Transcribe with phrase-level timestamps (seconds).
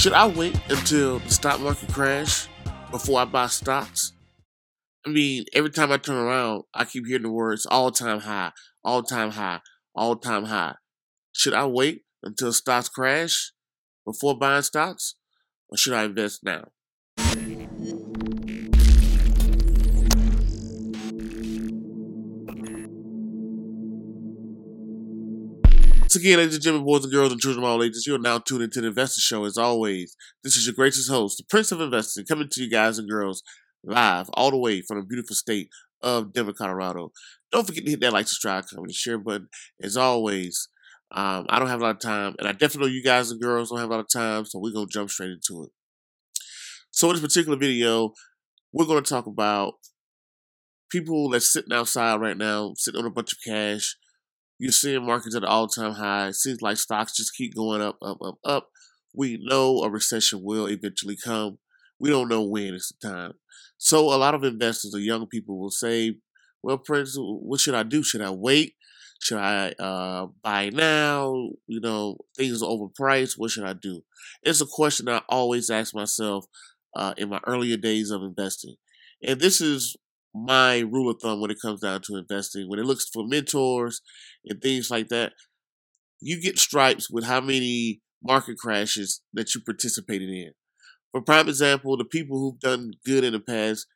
[0.00, 2.48] Should I wait until the stock market crash
[2.90, 4.14] before I buy stocks?
[5.04, 8.52] I mean, every time I turn around, I keep hearing the words all time high,
[8.82, 9.60] all time high,
[9.94, 10.76] all time high.
[11.32, 13.52] Should I wait until stocks crash
[14.06, 15.16] before buying stocks?
[15.68, 16.68] Or should I invest now?
[26.10, 28.18] Once again, ladies and gentlemen, boys and girls, and children of all ages, you are
[28.18, 30.16] now tuned into the Investor Show as always.
[30.42, 33.44] This is your gracious host, the Prince of Investing, coming to you guys and girls
[33.84, 35.68] live all the way from the beautiful state
[36.02, 37.12] of Denver, Colorado.
[37.52, 39.50] Don't forget to hit that like, subscribe, comment, and share button.
[39.80, 40.68] As always,
[41.12, 43.40] um, I don't have a lot of time, and I definitely know you guys and
[43.40, 45.70] girls don't have a lot of time, so we're going to jump straight into it.
[46.90, 48.14] So, in this particular video,
[48.72, 49.74] we're going to talk about
[50.90, 53.94] people that's sitting outside right now, sitting on a bunch of cash,
[54.60, 56.28] you're seeing markets at an all time high.
[56.28, 58.68] It seems like stocks just keep going up, up, up, up.
[59.14, 61.58] We know a recession will eventually come.
[61.98, 63.32] We don't know when it's the time.
[63.78, 66.16] So a lot of investors or young people will say,
[66.62, 68.02] well, Prince, what should I do?
[68.02, 68.74] Should I wait?
[69.22, 71.32] Should I uh, buy now?
[71.66, 73.38] You know, things are overpriced.
[73.38, 74.02] What should I do?
[74.42, 76.44] It's a question I always ask myself
[76.94, 78.74] uh, in my earlier days of investing.
[79.26, 79.96] And this is
[80.34, 82.68] my rule of thumb when it comes down to investing.
[82.68, 84.00] When it looks for mentors
[84.44, 85.32] and things like that,
[86.20, 90.52] you get stripes with how many market crashes that you participated in.
[91.12, 93.86] For prime example, the people who've done good in the past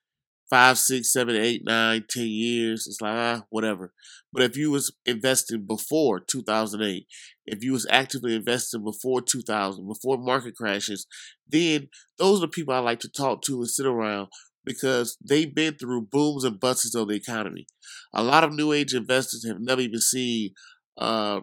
[0.51, 3.93] five, six, seven, eight, nine, ten years, it's like ah, whatever.
[4.33, 7.07] But if you was investing before 2008,
[7.47, 11.07] if you was actively investing before 2000, before market crashes,
[11.49, 14.29] then those are the people I like to talk to and sit around
[14.65, 17.67] because they've been through booms and busts of the economy.
[18.13, 20.51] A lot of new age investors have never even seen
[20.99, 21.41] uh,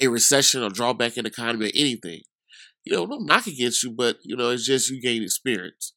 [0.00, 2.20] a recession or drawback in the economy or anything.
[2.84, 5.92] You know, no knock against you, but you know, it's just you gain experience.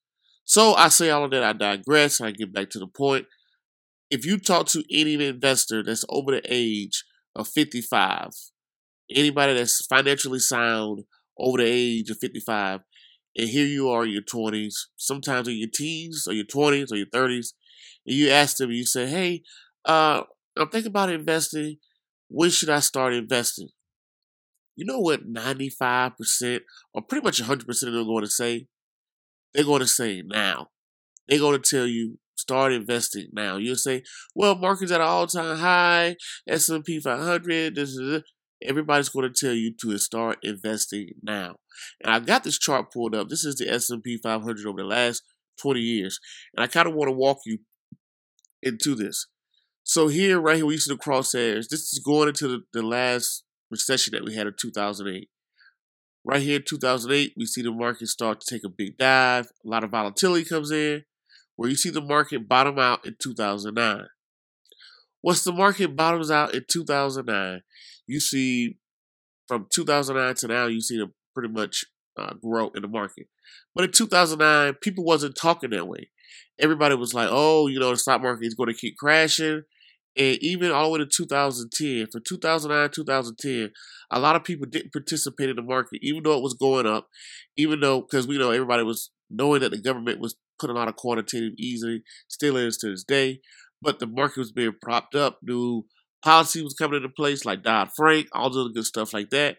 [0.46, 3.28] So I say all of that, I digress, I get back to the point.
[4.10, 7.04] If you talk to any investor that's over the age
[7.36, 8.32] of 55,
[9.12, 11.04] anybody that's financially sound
[11.38, 12.80] over the age of 55,
[13.36, 16.96] and here you are in your 20s, sometimes in your teens or your 20s or
[16.96, 17.54] your 30s,
[18.06, 19.44] and you ask them, you say, hey,
[19.86, 20.24] uh,
[20.58, 21.78] I'm thinking about investing.
[22.28, 23.70] When should I start investing?
[24.76, 26.60] You know what 95%
[26.94, 28.68] or pretty much 100% of them are going to say?
[29.54, 30.68] They're going to say now.
[31.28, 33.58] They're going to tell you start investing now.
[33.58, 34.04] You'll say,
[34.36, 36.16] well, market's at an all-time high,
[36.48, 38.24] S&P 500, this is
[38.64, 41.56] everybody's going to tell you to start investing now.
[42.04, 43.30] And I got this chart pulled up.
[43.30, 45.24] This is the S&P 500 over the last
[45.62, 46.20] 20 years.
[46.56, 47.60] And I kind of want to walk you
[48.62, 49.28] into this.
[49.84, 51.68] So here, right here, we see the crosshairs.
[51.70, 55.30] This is going into the, the last recession that we had in 2008.
[56.26, 59.48] Right here in 2008, we see the market start to take a big dive.
[59.66, 61.06] A lot of volatility comes in,
[61.56, 64.06] where you see the market bottom out in 2009.
[65.24, 67.62] Once the market bottoms out in 2009,
[68.10, 68.78] you see
[69.48, 71.86] from 2009 to now, you see the pretty much
[72.18, 73.28] uh, grow in the market.
[73.74, 76.10] But in 2009, people wasn't talking that way.
[76.60, 79.64] Everybody was like, "Oh, you know, the stock market is going to keep crashing."
[80.18, 83.72] And even all the way to 2010, for 2009, 2010,
[84.12, 87.08] a lot of people didn't participate in the market, even though it was going up,
[87.56, 90.88] even though, because we know everybody was knowing that the government was putting a lot
[90.90, 93.40] of quantitative easing, still is to this day,
[93.82, 95.38] but the market was being propped up.
[95.42, 95.86] New
[96.24, 99.58] policy was coming into place, like Dodd Frank, all the good stuff like that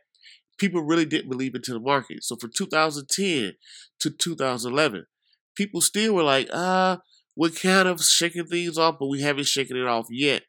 [0.61, 2.23] people really didn't believe into the market.
[2.23, 3.55] So for 2010
[4.01, 5.07] to 2011,
[5.57, 6.99] people still were like, uh,
[7.35, 10.43] we're kind of shaking things off, but we haven't shaken it off yet.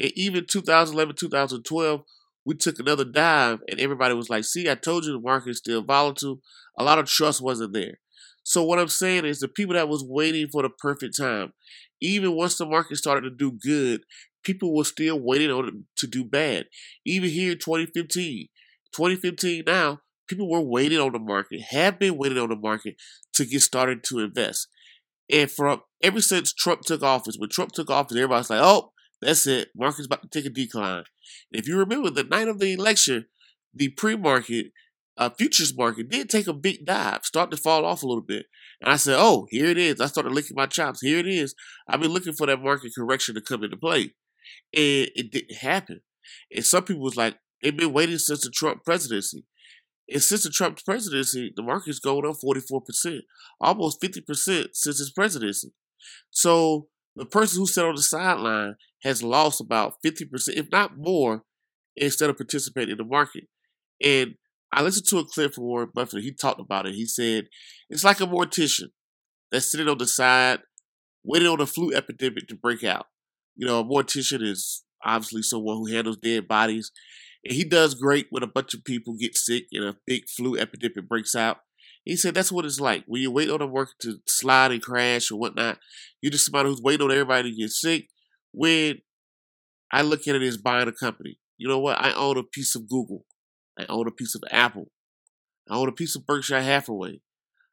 [0.00, 2.00] And even 2011, 2012,
[2.46, 5.58] we took another dive, and everybody was like, "See, I told you the market is
[5.58, 6.40] still volatile.
[6.78, 8.00] A lot of trust wasn't there."
[8.42, 11.52] So what I'm saying is the people that was waiting for the perfect time,
[12.00, 14.04] even once the market started to do good,
[14.42, 16.66] people were still waiting on to do bad.
[17.04, 18.48] Even here in 2015,
[18.92, 22.96] 2015 now, people were waiting on the market, have been waiting on the market
[23.34, 24.68] to get started to invest.
[25.30, 29.46] And from ever since Trump took office, when Trump took office, everybody's like, oh, that's
[29.46, 29.68] it.
[29.76, 31.04] Market's about to take a decline.
[31.50, 33.26] If you remember the night of the election,
[33.74, 34.72] the pre-market
[35.16, 38.46] uh, futures market did take a big dive, start to fall off a little bit.
[38.80, 40.00] And I said, oh, here it is.
[40.00, 41.00] I started licking my chops.
[41.02, 41.54] Here it is.
[41.88, 44.14] I've been looking for that market correction to come into play.
[44.74, 46.00] And it didn't happen.
[46.54, 49.44] And some people was like, they've been waiting since the Trump presidency.
[50.10, 53.20] And since the Trump presidency, the market's going up 44%,
[53.60, 55.72] almost 50% since his presidency.
[56.30, 61.42] So the person who sat on the sideline has lost about 50%, if not more,
[61.96, 63.44] instead of participating in the market.
[64.02, 64.34] And
[64.72, 66.22] I listened to a clip from Warren Buffett.
[66.22, 66.94] He talked about it.
[66.94, 67.48] He said,
[67.90, 68.90] it's like a mortician
[69.50, 70.60] that's sitting on the side,
[71.24, 73.06] waiting on a flu epidemic to break out.
[73.58, 76.92] You know, a mortician is obviously someone who handles dead bodies
[77.44, 80.56] and he does great when a bunch of people get sick and a big flu
[80.56, 81.58] epidemic breaks out.
[82.04, 83.02] He said that's what it's like.
[83.08, 85.78] When you wait on a worker to slide and crash or whatnot,
[86.22, 88.06] you're just somebody who's waiting on everybody to get sick.
[88.52, 88.98] When
[89.92, 92.00] I look at it as buying a company, you know what?
[92.00, 93.24] I own a piece of Google.
[93.76, 94.92] I own a piece of Apple.
[95.68, 97.20] I own a piece of Berkshire Hathaway.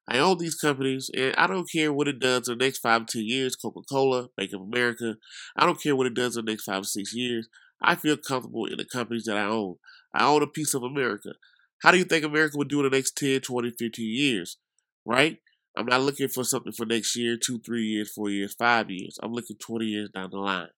[0.07, 3.05] I own these companies, and I don't care what it does in the next five
[3.05, 3.55] to ten years.
[3.55, 5.17] Coca Cola, Bank of America.
[5.57, 7.47] I don't care what it does in the next five to six years.
[7.81, 9.75] I feel comfortable in the companies that I own.
[10.13, 11.33] I own a piece of America.
[11.81, 14.57] How do you think America would do in the next 10, 20, 15 years?
[15.05, 15.39] Right?
[15.77, 19.19] I'm not looking for something for next year, two, three years, four years, five years.
[19.21, 20.69] I'm looking 20 years down the line.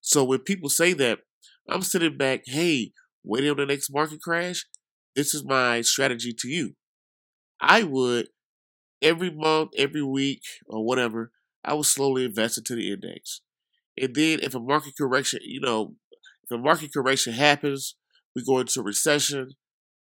[0.00, 1.20] So when people say that,
[1.68, 4.66] I'm sitting back, hey, waiting on the next market crash,
[5.14, 6.74] this is my strategy to you.
[7.60, 8.28] I would
[9.02, 11.32] every month, every week, or whatever,
[11.64, 13.40] I would slowly invest into the index.
[13.98, 15.94] And then if a market correction, you know,
[16.48, 17.96] the market correction happens,
[18.34, 19.52] we go into recession,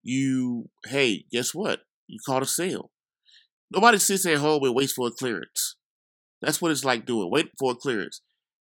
[0.03, 1.81] you, hey, guess what?
[2.07, 2.91] You caught a sale.
[3.71, 5.77] Nobody sits at home and waits for a clearance.
[6.41, 8.23] That's what it's like doing, waiting for a clearance.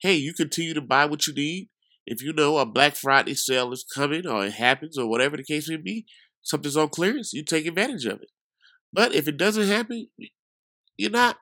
[0.02, 1.70] Hey, you continue to buy what you need.
[2.06, 5.44] If you know a Black Friday sale is coming or it happens or whatever the
[5.44, 6.06] case may be,
[6.42, 8.30] something's on clearance, you take advantage of it.
[8.92, 10.08] But if it doesn't happen,
[10.98, 11.38] you're not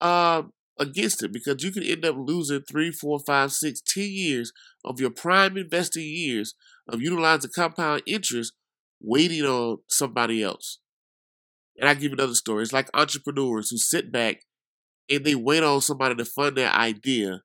[0.00, 0.42] uh,
[0.78, 4.52] against it because you can end up losing three, four, five, six, ten years
[4.84, 6.54] of your prime investing years
[6.88, 8.52] of utilizing compound interest
[9.00, 10.78] waiting on somebody else.
[11.78, 12.62] And I give another story.
[12.62, 14.42] It's like entrepreneurs who sit back
[15.10, 17.42] and they wait on somebody to fund their idea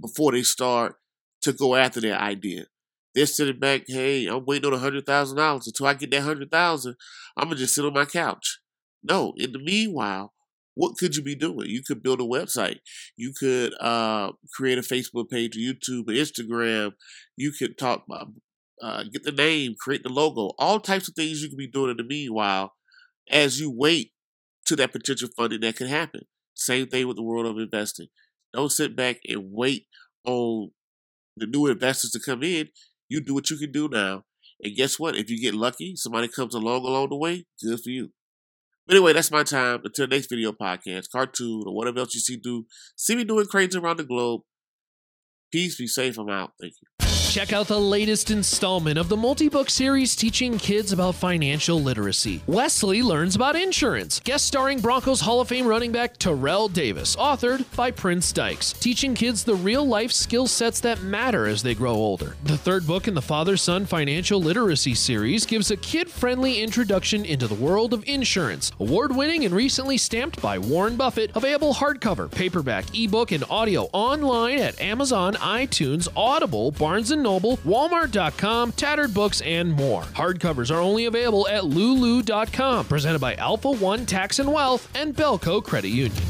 [0.00, 0.96] before they start
[1.42, 2.66] to go after their idea.
[3.14, 5.66] They're sitting back, hey, I'm waiting on a hundred thousand dollars.
[5.66, 6.96] Until I get that hundred thousand,
[7.36, 8.58] I'm gonna just sit on my couch.
[9.08, 10.32] No, in the meanwhile,
[10.74, 11.68] what could you be doing?
[11.68, 12.78] You could build a website.
[13.16, 16.92] You could uh, create a Facebook page, YouTube, Instagram.
[17.36, 18.26] You could talk, uh,
[18.82, 21.90] uh, get the name, create the logo, all types of things you could be doing
[21.90, 22.74] in the meanwhile
[23.30, 24.12] as you wait
[24.66, 26.22] to that potential funding that could happen.
[26.54, 28.08] Same thing with the world of investing.
[28.52, 29.86] Don't sit back and wait
[30.24, 30.70] on
[31.36, 32.68] the new investors to come in.
[33.08, 34.24] You do what you can do now.
[34.62, 35.16] And guess what?
[35.16, 38.10] If you get lucky, somebody comes along along the way, good for you.
[38.86, 39.80] But anyway, that's my time.
[39.84, 42.66] Until next video podcast, cartoon, or whatever else you see do.
[42.94, 44.42] See me doing crazy around the globe.
[45.52, 46.18] Peace, be safe.
[46.18, 46.52] I'm out.
[46.60, 47.15] Thank you.
[47.36, 52.40] Check out the latest installment of the multi book series teaching kids about financial literacy.
[52.46, 57.66] Wesley learns about insurance, guest starring Broncos Hall of Fame running back Terrell Davis, authored
[57.76, 61.92] by Prince Dykes, teaching kids the real life skill sets that matter as they grow
[61.92, 62.36] older.
[62.44, 67.26] The third book in the Father Son Financial Literacy series gives a kid friendly introduction
[67.26, 68.72] into the world of insurance.
[68.80, 74.58] Award winning and recently stamped by Warren Buffett, available hardcover, paperback, ebook, and audio online
[74.58, 80.02] at Amazon, iTunes, Audible, Barnes and Noble, Walmart.com, Tattered Books, and more.
[80.02, 85.60] Hardcovers are only available at Lulu.com, presented by Alpha One Tax and Wealth and Bellco
[85.62, 86.22] Credit Union.